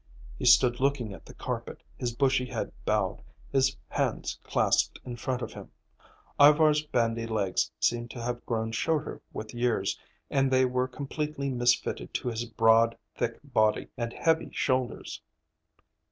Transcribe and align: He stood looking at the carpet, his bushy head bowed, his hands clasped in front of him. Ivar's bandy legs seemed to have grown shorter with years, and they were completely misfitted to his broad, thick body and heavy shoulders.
He 0.39 0.45
stood 0.45 0.79
looking 0.79 1.13
at 1.13 1.27
the 1.27 1.33
carpet, 1.35 1.83
his 1.95 2.11
bushy 2.15 2.45
head 2.47 2.71
bowed, 2.85 3.21
his 3.51 3.77
hands 3.87 4.39
clasped 4.43 4.99
in 5.05 5.15
front 5.15 5.43
of 5.43 5.53
him. 5.53 5.69
Ivar's 6.39 6.83
bandy 6.83 7.27
legs 7.27 7.69
seemed 7.79 8.09
to 8.09 8.21
have 8.23 8.43
grown 8.47 8.71
shorter 8.71 9.21
with 9.31 9.53
years, 9.53 9.99
and 10.31 10.49
they 10.49 10.65
were 10.65 10.87
completely 10.87 11.51
misfitted 11.51 12.13
to 12.15 12.29
his 12.29 12.45
broad, 12.45 12.97
thick 13.15 13.39
body 13.43 13.89
and 13.95 14.11
heavy 14.11 14.49
shoulders. 14.51 15.21